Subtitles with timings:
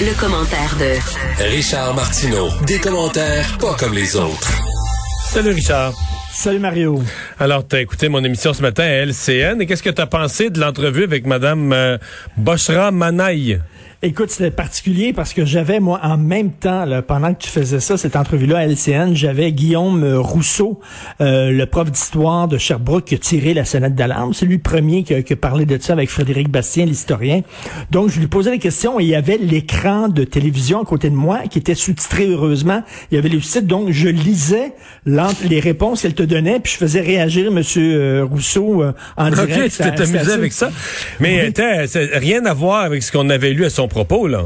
[0.00, 2.48] le commentaire de Richard Martineau.
[2.66, 4.52] Des commentaires pas comme les autres.
[5.24, 5.92] Salut Richard.
[6.32, 7.02] Salut Mario.
[7.40, 10.06] Alors, tu as écouté mon émission ce matin à LCN et qu'est-ce que tu as
[10.06, 11.98] pensé de l'entrevue avec Mme euh,
[12.36, 13.60] Boshra Manaï?
[14.00, 17.80] Écoute, c'était particulier parce que j'avais, moi, en même temps, là, pendant que tu faisais
[17.80, 20.78] ça, cette entrevue-là à LCN, j'avais Guillaume Rousseau,
[21.20, 24.34] euh, le prof d'histoire de Sherbrooke, qui a tiré la sonnette d'alarme.
[24.34, 27.42] C'est lui le premier qui a, qui a, parlé de ça avec Frédéric Bastien, l'historien.
[27.90, 31.10] Donc, je lui posais des questions et il y avait l'écran de télévision à côté
[31.10, 32.84] de moi qui était sous-titré, heureusement.
[33.10, 34.74] Il y avait les site donc je lisais
[35.06, 37.62] les réponses qu'elle te donnait, puis je faisais réagir M.
[37.78, 39.56] Euh, Rousseau euh, en direct.
[39.56, 40.70] OK, tu t'es amusé avec ça.
[41.18, 42.08] Mais oui.
[42.12, 44.44] rien à voir avec ce qu'on avait lu à son propos, là.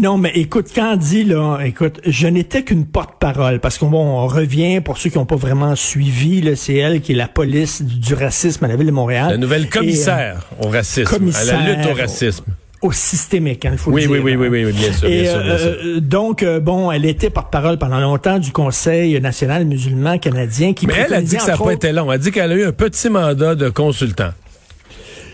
[0.00, 4.80] Non, mais écoute, quand dit, là, écoute, je n'étais qu'une porte-parole, parce qu'on on revient,
[4.80, 8.64] pour ceux qui n'ont pas vraiment suivi, c'est elle qui est la police du, racisme
[8.64, 9.32] à la ville de Montréal.
[9.32, 12.44] La nouvelle commissaire au racisme, commissaire à la lutte au racisme.
[12.80, 14.24] Au, au systémique, il hein, faut oui, le oui, dire.
[14.24, 15.08] Oui, oui, oui, oui, bien sûr.
[15.10, 15.76] Et, bien sûr, bien sûr.
[15.84, 20.86] Euh, donc, euh, bon, elle était porte-parole pendant longtemps du Conseil national musulman canadien qui
[20.86, 22.10] Mais elle a dit que ça n'a pas été long.
[22.10, 24.30] Elle a dit qu'elle a eu un petit mandat de consultant.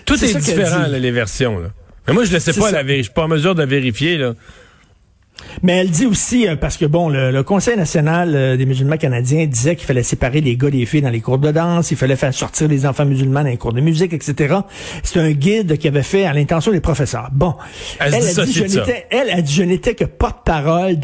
[0.05, 1.69] Tout est, est différent, là, les versions, là.
[2.09, 2.97] Mais moi, je ne sais pas la vérifier.
[2.99, 4.35] Je suis pas en mesure de vérifier, là.
[5.63, 9.77] Mais elle dit aussi, parce que bon, le, le Conseil national des musulmans canadiens disait
[9.77, 12.35] qu'il fallait séparer les gars des filles dans les cours de danse, il fallait faire
[12.35, 14.57] sortir les enfants musulmans dans les cours de musique, etc.
[15.05, 17.29] C'est un guide qu'il avait fait à l'intention des professeurs.
[17.33, 17.55] Bon,
[18.01, 20.99] elle, a dit, je n'étais, elle a dit, je n'étais que porte-parole.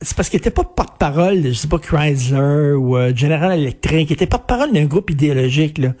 [0.00, 4.08] C'est parce qu'elle était pas porte-parole de, je sais pas, Chrysler ou euh, General Electric.
[4.08, 5.94] Elle était porte-parole d'un groupe idéologique, là.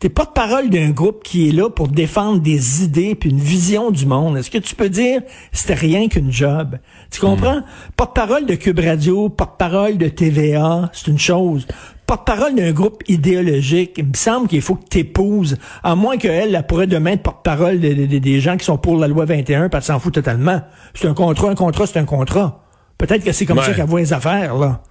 [0.00, 4.06] T'es porte-parole d'un groupe qui est là pour défendre des idées puis une vision du
[4.06, 4.36] monde.
[4.36, 6.78] Est-ce que tu peux dire c'était rien qu'une job?
[7.12, 7.58] Tu comprends?
[7.58, 7.64] Mm.
[7.96, 11.68] Porte-parole de Cube Radio, porte-parole de TVA, c'est une chose.
[12.08, 16.56] Porte-parole d'un groupe idéologique, il me semble qu'il faut que tu épouses, à moins qu'elle
[16.56, 19.26] elle pourrait demain être porte-parole des de, de, de, gens qui sont pour la loi
[19.26, 20.60] 21, parce qu'elle s'en fout totalement.
[20.94, 22.63] C'est un contrat, un contrat, c'est un contrat.
[22.98, 23.64] Peut-être que c'est comme ouais.
[23.64, 24.82] ça qu'elle voit les affaires, là.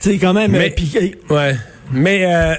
[0.00, 0.52] Tu sais, quand même...
[0.52, 1.56] Mais, euh, pis, ouais.
[1.92, 2.54] Mais, euh,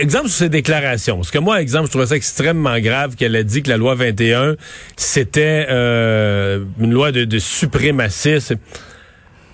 [0.00, 1.16] exemple sur ses déclarations.
[1.16, 3.94] Parce que moi, exemple, je trouvais ça extrêmement grave qu'elle a dit que la loi
[3.94, 4.56] 21,
[4.96, 8.56] c'était euh, une loi de, de suprémacisme.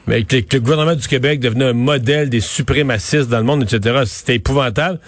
[0.07, 3.63] Mais que, que le gouvernement du Québec devenait un modèle des suprémacistes dans le monde,
[3.63, 4.03] etc.
[4.07, 4.99] C'était épouvantable.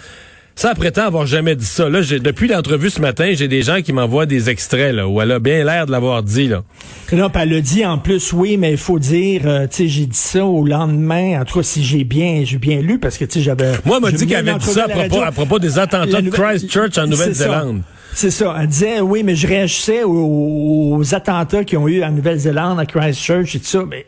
[0.57, 1.89] Ça, prétend avoir jamais dit ça.
[1.89, 5.33] Là, depuis l'entrevue ce matin, j'ai des gens qui m'envoient des extraits là, où elle
[5.33, 6.47] a bien l'air de l'avoir dit.
[6.47, 6.63] Là.
[7.11, 10.05] Non, elle a dit en plus, oui, mais il faut dire, euh, tu sais, j'ai
[10.05, 11.41] dit ça au lendemain.
[11.41, 13.73] En tout cas, si j'ai bien, j'ai bien lu, parce que tu sais, j'avais.
[13.83, 16.29] Moi, elle m'a dit qu'elle avait dit ça à propos, à propos, des attentats de
[16.29, 17.81] Christchurch en Nouvelle-Zélande.
[18.13, 18.55] C'est ça.
[18.57, 22.85] Elle disait, oui, mais je réagissais aux, aux attentats qui ont eu en Nouvelle-Zélande, à
[22.85, 23.83] Christchurch et tout ça.
[23.85, 24.05] Mais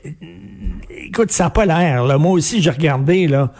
[1.08, 2.06] écoute, ça n'a pas l'air.
[2.06, 2.18] Là.
[2.18, 3.52] Moi aussi, j'ai regardé, là.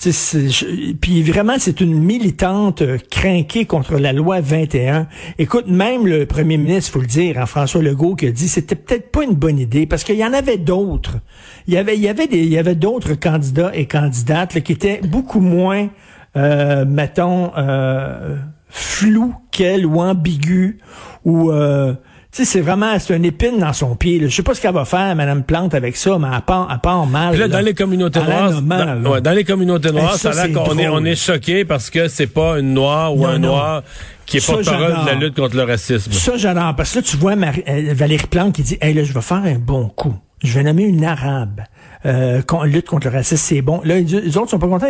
[0.00, 5.06] Puis vraiment, c'est une militante euh, craquée contre la loi 21.
[5.38, 8.76] Écoute, même le premier ministre, faut le dire, hein, François Legault, qui a dit c'était
[8.76, 11.18] peut-être pas une bonne idée parce qu'il y en avait d'autres.
[11.66, 14.62] Il y avait, il y avait des, il y avait d'autres candidats et candidates là,
[14.62, 15.90] qui étaient beaucoup moins,
[16.34, 18.38] euh, mettons, euh,
[18.70, 20.78] flous qu'elle ou ambigus
[21.26, 21.94] ou euh,
[22.32, 24.18] sais, c'est vraiment, c'est une épine dans son pied.
[24.18, 24.28] Là.
[24.28, 26.78] Je sais pas ce qu'elle va faire, Madame Plante, avec ça, mais elle part, elle
[26.78, 27.30] part mal.
[27.30, 30.42] Puis là, là, dans les communautés noires, dans, ouais, dans les communautés noires, ça, ça
[30.42, 33.28] a l'air qu'on est, on est choqué parce que c'est pas une noire ou non,
[33.28, 33.48] un non.
[33.48, 33.82] noir
[34.26, 36.12] qui est porte-parole de la lutte contre le racisme.
[36.12, 36.76] Ça, j'adore.
[36.76, 39.22] Parce que là, tu vois Marie, euh, Valérie Plante qui dit, hey, là, je vais
[39.22, 40.14] faire un bon coup.
[40.42, 41.62] Je vais nommer une arabe.
[42.06, 43.82] Euh, lutte contre le racisme, c'est bon.
[43.84, 44.86] Là, les autres sont pas contents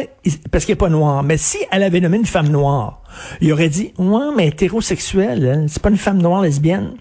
[0.52, 1.24] parce qu'elle est pas noire.
[1.24, 3.02] Mais si elle avait nommé une femme noire,
[3.40, 6.92] il aurait dit, ouais, mais hétérosexuelle, c'est pas une femme noire lesbienne.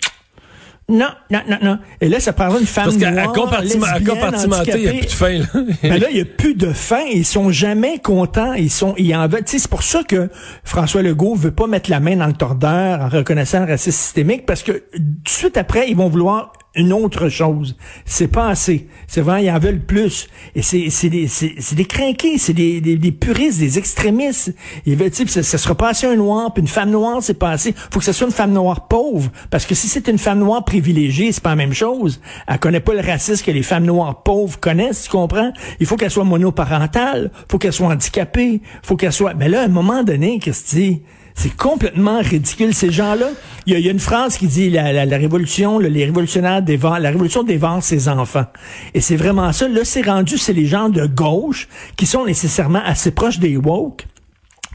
[0.89, 1.79] Non, non, non, non.
[2.01, 5.37] Et là, ça prendra une femme Parce qu'à compartimenter, il n'y a plus de fin.
[5.37, 5.45] Là.
[5.83, 7.03] ben là, il n'y a plus de fin.
[7.11, 8.53] Ils sont jamais contents.
[8.53, 9.43] Ils sont, ils en veulent.
[9.45, 10.29] C'est pour ça que
[10.63, 14.45] François Legault veut pas mettre la main dans le tordeur en reconnaissant le racisme systémique
[14.47, 17.75] parce que tout de suite après, ils vont vouloir une autre chose.
[18.05, 18.87] C'est pas assez.
[19.07, 20.27] C'est vraiment, ils en veulent plus.
[20.55, 24.53] Et c'est, c'est des, c'est, c'est des crinqués, c'est des, des, puristes, des extrémistes.
[24.85, 27.33] Ils veulent, tu ça, ça sera pas assez un noir, puis une femme noire, c'est
[27.33, 27.73] pas assez.
[27.91, 29.31] Faut que ce soit une femme noire pauvre.
[29.49, 32.21] Parce que si c'est une femme noire privilégiée, c'est pas la même chose.
[32.47, 35.51] Elle connaît pas le racisme que les femmes noires pauvres connaissent, tu comprends?
[35.79, 39.65] Il faut qu'elle soit monoparentale, faut qu'elle soit handicapée, faut qu'elle soit, mais là, à
[39.65, 41.01] un moment donné, Christy,
[41.39, 42.73] c'est complètement ridicule.
[42.73, 43.29] Ces gens-là,
[43.65, 47.43] il y, a une phrase qui dit la, révolution, le, les révolutionnaires dévorent, la révolution
[47.43, 48.45] dévore ses enfants.
[48.93, 49.69] Et c'est vraiment ça.
[49.69, 54.05] Là, c'est rendu, c'est les gens de gauche qui sont nécessairement assez proches des woke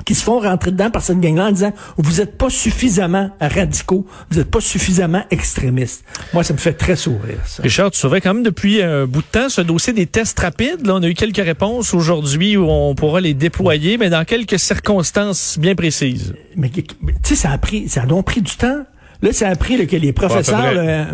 [0.05, 4.07] qui se font rentrer dedans par cette gang-là en disant vous êtes pas suffisamment radicaux,
[4.31, 6.05] vous êtes pas suffisamment extrémistes.
[6.33, 7.39] Moi, ça me fait très sourire.
[7.47, 7.63] Ça.
[7.63, 10.87] Richard, tu surveilles quand même depuis un bout de temps ce dossier des tests rapides.
[10.87, 14.59] Là, on a eu quelques réponses aujourd'hui où on pourra les déployer, mais dans quelques
[14.59, 16.35] circonstances bien précises.
[16.57, 16.85] Mais tu
[17.23, 18.85] sais, ça a pris, ça a donc pris du temps.
[19.23, 20.61] Là, ça a pris là, que les professeurs.
[20.61, 21.07] Ouais, là,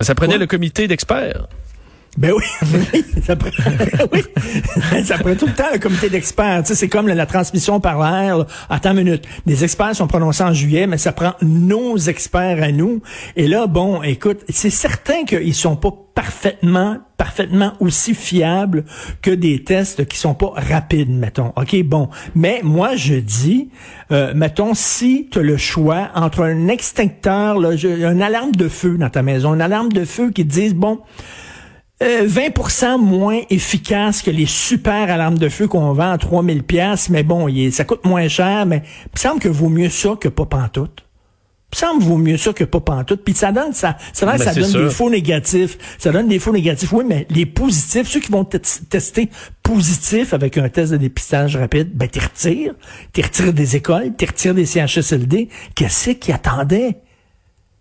[0.00, 0.38] Ça prenait Quoi?
[0.40, 1.48] le comité d'experts.
[2.16, 3.50] Ben oui, ça prend,
[5.04, 6.62] ça prend tout le temps un comité d'experts.
[6.64, 8.38] C'est comme la, transmission par l'air.
[8.38, 8.46] là.
[8.70, 9.24] Attends une minute.
[9.44, 13.02] Les experts sont prononcés en juillet, mais ça prend nos experts à nous.
[13.36, 18.86] Et là, bon, écoute, c'est certain qu'ils sont pas parfaitement, parfaitement aussi fiables
[19.20, 21.52] que des tests qui sont pas rapides, mettons.
[21.56, 22.08] OK, bon.
[22.34, 23.68] Mais moi, je dis,
[24.10, 28.96] euh, mettons, si tu as le choix entre un extincteur, là, une alarme de feu
[28.96, 31.00] dans ta maison, une alarme de feu qui te dise, bon,
[32.02, 37.08] euh, 20% moins efficace que les super alarmes de feu qu'on vend à 3000 pièces,
[37.08, 39.88] mais bon, il est- ça coûte moins cher, mais il me semble que vaut mieux
[39.88, 41.02] ça que pas pantoute.
[41.72, 43.22] Il me semble vaut mieux ça que pas pantoute.
[43.24, 44.84] Puis ça donne ça, ça, donne, Ben, ça donne sûr.
[44.84, 45.76] des faux négatifs.
[45.98, 46.92] Ça donne des faux négatifs.
[46.92, 49.28] Oui, mais les positifs, ceux qui vont te- tester
[49.62, 52.74] positifs avec un test de dépistage rapide, ben t'es retires.
[53.12, 55.48] T'es retiré des écoles, t'es retiré des CHSLD.
[55.74, 56.98] Qu'est-ce qui attendait?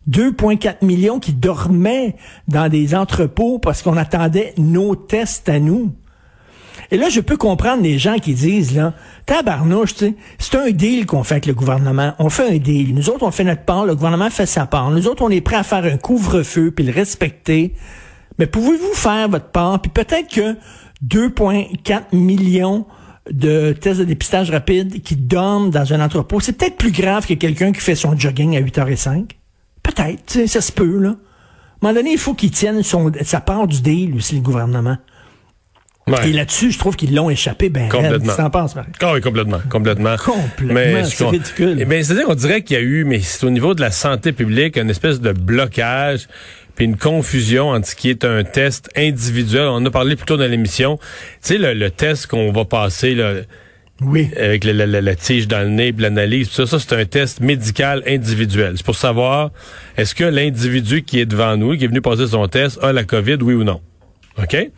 [0.09, 2.15] 2,4 millions qui dormaient
[2.47, 5.93] dans des entrepôts parce qu'on attendait nos tests à nous.
[6.91, 8.93] Et là, je peux comprendre les gens qui disent, là,
[9.25, 12.13] tabarnouche, c'est un deal qu'on fait avec le gouvernement.
[12.19, 12.93] On fait un deal.
[12.93, 14.91] Nous autres, on fait notre part, le gouvernement fait sa part.
[14.91, 17.73] Nous autres, on est prêts à faire un couvre-feu puis le respecter.
[18.37, 19.81] Mais pouvez-vous faire votre part?
[19.81, 20.55] Puis peut-être que
[21.07, 22.85] 2,4 millions
[23.31, 27.33] de tests de dépistage rapide qui dorment dans un entrepôt, c'est peut-être plus grave que
[27.33, 29.31] quelqu'un qui fait son jogging à 8h05.
[29.85, 31.09] Peut-être, ça se peut, là.
[31.09, 34.41] À un moment donné, il faut qu'il tienne son, sa part du deal aussi, le
[34.41, 34.97] gouvernement.
[36.07, 36.29] Ouais.
[36.29, 37.89] Et là-dessus, je trouve qu'ils l'ont échappé ben.
[37.89, 38.35] Complètement.
[38.35, 38.91] T'en penses, Marie?
[39.01, 40.15] Ah oui, complètement, complètement.
[40.17, 41.77] Complètement, c'est ridicule.
[41.79, 43.91] Eh bien, c'est-à-dire qu'on dirait qu'il y a eu, mais c'est au niveau de la
[43.91, 46.27] santé publique, une espèce de blocage,
[46.75, 49.67] puis une confusion entre ce qui est un test individuel.
[49.71, 50.97] On a parlé plus tôt dans l'émission.
[50.97, 51.03] Tu
[51.41, 53.33] sais, le, le test qu'on va passer, là,
[54.01, 54.29] Oui.
[54.37, 57.05] avec la, la- la- la tige dans le nez, l'analyse, tout ça, ça c'est un
[57.05, 58.73] test médical individuel.
[58.75, 59.51] C'est pour savoir
[59.95, 63.03] est-ce que l'individu qui est devant nous, qui est venu passer son test, a la
[63.05, 63.79] COVID, oui ou non?
[64.37, 64.69] OK?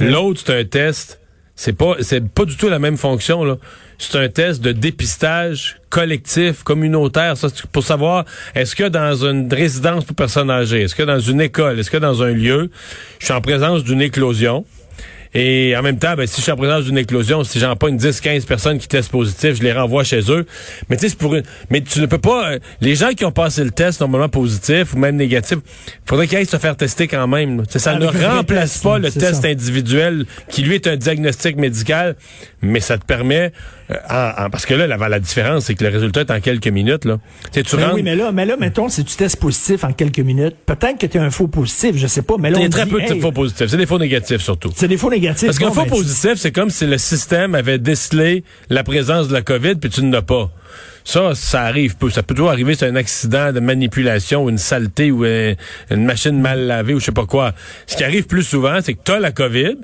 [0.00, 1.20] L'autre, c'est un test,
[1.56, 3.56] c'est pas, c'est pas du tout la même fonction, là.
[3.98, 8.24] C'est un test de dépistage collectif, communautaire, ça, pour savoir
[8.54, 11.96] est-ce que dans une résidence pour personnes âgées, est-ce que dans une école, est-ce que
[11.96, 12.70] dans un lieu,
[13.18, 14.64] je suis en présence d'une éclosion,
[15.34, 17.88] et en même temps, ben, si je suis en présence d'une éclosion, si j'en pas
[17.88, 20.46] une 10, 15 personnes qui testent positif, je les renvoie chez eux.
[20.88, 21.42] Mais tu sais, pour une...
[21.70, 22.52] Mais tu ne peux pas...
[22.52, 25.58] euh, les gens qui ont passé le test normalement positif ou même négatif,
[26.06, 27.58] faudrait qu'ils aillent se faire tester quand même.
[27.58, 27.64] là.
[27.68, 29.48] Ça Avec ne remplace pas le test ça.
[29.48, 32.14] individuel qui, lui, est un diagnostic médical,
[32.62, 33.50] mais ça te permet...
[33.90, 36.40] euh, en- en- parce que là, la, la différence, c'est que le résultat est en
[36.40, 37.04] quelques minutes.
[37.06, 37.18] Là.
[37.52, 37.94] Tu sais, tu Ben rentres...
[37.96, 41.06] oui, mais là, mais là, mettons, si tu testes positif en quelques minutes, peut-être que
[41.06, 42.90] tu es un faux positif, je sais pas, mais là, Il y a très dit,
[42.92, 43.66] peu de hey, faux positifs.
[43.66, 44.70] C'est des faux négatifs, surtout.
[44.76, 45.23] C'est des faux négatifs.
[45.28, 49.42] Parce qu'un faux positif, c'est comme si le système avait décelé la présence de la
[49.42, 50.50] COVID puis tu ne l'as pas.
[51.04, 52.08] Ça, ça arrive peu.
[52.10, 55.54] Ça peut toujours arriver, c'est un accident de manipulation ou une saleté ou euh,
[55.90, 57.52] une machine mal lavée ou je sais pas quoi.
[57.86, 59.76] Ce qui arrive plus souvent, c'est que tu as la COVID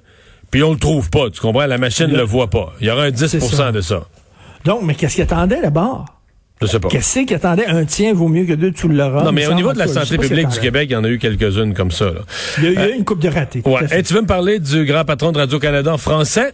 [0.50, 1.31] puis on le trouve pas.
[1.31, 1.66] Tu comprends?
[1.66, 2.72] La machine ne le voit pas.
[2.81, 3.70] Il y aura un 10 C'est ça.
[3.70, 4.06] de ça.
[4.64, 6.06] Donc, mais qu'est-ce qu'il attendait d'abord?
[6.60, 6.88] Je sais pas.
[6.88, 7.66] Qu'est-ce qu'il attendait?
[7.66, 9.24] Un tien vaut mieux que deux, tu l'auras.
[9.24, 10.60] Non, mais au niveau de la cas, santé publique du.
[10.60, 12.06] Québec, il y en a eu quelques-unes comme ça.
[12.06, 12.20] Là.
[12.58, 13.62] Il y a, eu une coupe de ratés.
[13.64, 13.86] Ouais.
[13.90, 16.52] Hey, tu veux me parler du grand patron de Radio-Canada en français?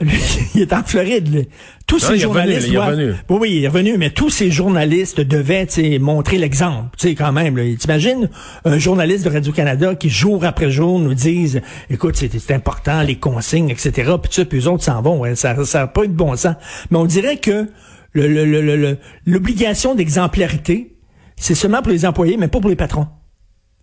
[0.00, 0.18] Lui,
[0.54, 1.32] il est en Floride.
[1.32, 1.48] lui.
[1.90, 2.66] Tous Non, ces il est revenu, journalistes.
[2.68, 3.12] il est doivent- revenu.
[3.28, 6.88] Oui, oui, il est revenu, mais tous ces journalistes devaient tu sais, montrer l'exemple.
[6.96, 7.58] Tu sais, quand même.
[7.76, 8.30] T'imagines
[8.64, 13.70] un journaliste de Radio-Canada qui, jour après jour, nous dise Écoute, c'est important, les consignes,
[13.70, 14.12] etc.
[14.22, 15.18] Puis ça, puis eux autres s'en vont.
[15.18, 15.34] ouais.
[15.34, 16.54] ça n'a pas eu de bon sens.
[16.92, 17.66] Mais on dirait que
[18.12, 20.94] le- le- le- le- le- l'obligation d'exemplarité,
[21.36, 23.08] c'est seulement pour les employés, mais pas pour les patrons.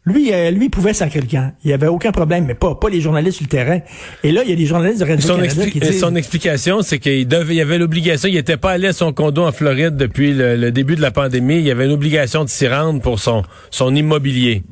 [0.08, 1.52] Lui, euh, lui, il pouvait sacrer le camp.
[1.66, 3.80] Il n'y avait aucun problème, mais pas, pas les journalistes sur le terrain.
[4.24, 6.00] Et là, il y a des journalistes de Son, Radio-Canada expli- qui disent...
[6.00, 9.12] son explication, c'est qu'il devait, il y avait l'obligation, il n'était pas allé à son
[9.12, 11.58] condo en Floride depuis le, le début de la pandémie.
[11.58, 14.64] Il y avait une obligation de s'y rendre pour son, son immobilier.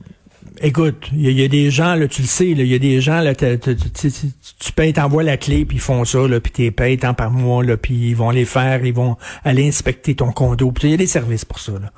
[0.62, 3.20] Écoute, il y, a- des gens, là, tu le sais, il y a des gens,
[3.20, 6.28] là, t'as- t'as- tu tu- tu- tu payes, t'envoies la clé, puis ils font ça,
[6.28, 9.18] là, puis t'es payes tant par mois, là, puis ils vont les faire, ils vont
[9.44, 10.74] aller inspecter ton condo.
[10.84, 11.92] Il y a des services pour ça, là.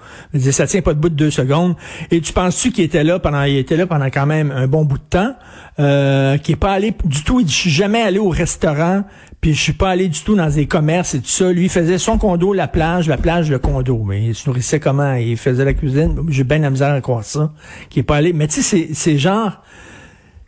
[0.52, 1.76] Ça tient pas de bout de deux secondes.
[2.10, 4.86] Et tu penses-tu qu'il était là pendant, il était là pendant quand même un bon
[4.86, 5.36] bout de temps,
[5.80, 9.04] euh, qui est pas allé du tout, je suis jamais allé au restaurant,
[9.42, 11.52] puis je suis pas allé du tout dans des commerces et tout ça.
[11.52, 14.04] Lui, faisait son condo, la plage, la plage, le condo.
[14.04, 15.14] Mais il se nourrissait comment?
[15.14, 16.16] Il faisait la cuisine.
[16.30, 17.52] J'ai bien la misère à croire ça.
[17.90, 18.34] Qui est pas allé.
[18.34, 19.62] Mais tu sais, c'est- c'est genre,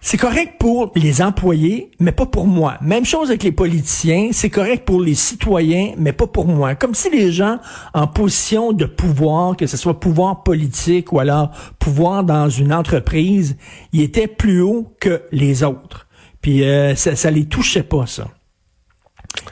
[0.01, 2.77] c'est correct pour les employés, mais pas pour moi.
[2.81, 6.75] Même chose avec les politiciens, c'est correct pour les citoyens, mais pas pour moi.
[6.75, 7.59] Comme si les gens
[7.93, 13.57] en position de pouvoir, que ce soit pouvoir politique ou alors pouvoir dans une entreprise,
[13.91, 16.07] ils étaient plus haut que les autres.
[16.41, 18.29] Puis euh, ça, ça les touchait pas, ça.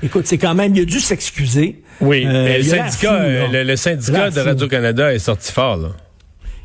[0.01, 1.84] Écoute, c'est quand même, il a dû s'excuser.
[2.00, 4.39] Oui, Euh, mais le syndicat, fou, euh, le, syndicat de.
[4.39, 5.89] Radio-Canada est sorti fort, là.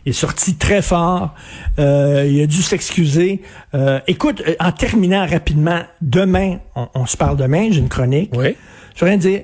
[0.04, 1.34] Il est sorti très fort.
[1.78, 3.42] Euh, il a dû s'excuser.
[3.74, 8.30] Euh, écoute, euh, en terminant rapidement, demain, on, se parle demain, j'ai une chronique.
[8.34, 8.56] Oui.
[8.94, 9.42] Je voudrais dire,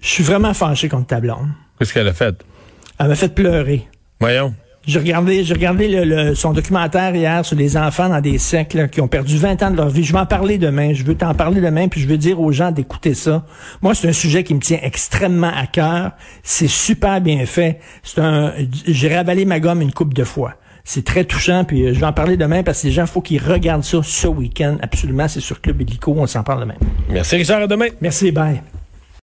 [0.00, 1.48] je suis vraiment fâché contre ta blonde.
[1.78, 2.34] Qu'est-ce qu'elle a fait?
[2.98, 3.88] Elle m'a fait pleurer.
[4.20, 4.54] Voyons.
[4.86, 9.00] J'ai regardé, j'ai regardé le, son documentaire hier sur les enfants dans des siècles qui
[9.00, 10.04] ont perdu 20 ans de leur vie.
[10.04, 10.92] Je vais en parler demain.
[10.92, 13.44] Je veux t'en parler demain, puis je veux dire aux gens d'écouter ça.
[13.82, 16.12] Moi, c'est un sujet qui me tient extrêmement à cœur.
[16.42, 17.80] C'est super bien fait.
[18.02, 18.52] C'est un,
[18.86, 20.54] j'ai ravalé ma gomme une coupe de fois.
[20.86, 23.22] C'est très touchant, puis euh, je vais en parler demain parce que les gens, faut
[23.22, 24.76] qu'ils regardent ça ce week-end.
[24.82, 26.14] Absolument, c'est sur Club Illico.
[26.14, 26.74] On s'en parle demain.
[27.08, 27.88] Merci Richard, à demain.
[28.02, 28.60] Merci, bye.